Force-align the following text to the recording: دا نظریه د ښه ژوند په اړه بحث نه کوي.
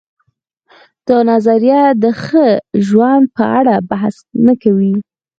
دا 1.07 1.17
نظریه 1.31 1.83
د 2.03 2.05
ښه 2.23 2.45
ژوند 2.87 3.25
په 3.35 3.43
اړه 3.59 3.75
بحث 3.91 4.15
نه 4.45 4.53
کوي. 4.63 4.95